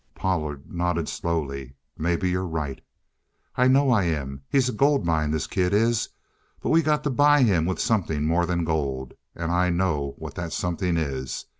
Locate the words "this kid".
5.29-5.75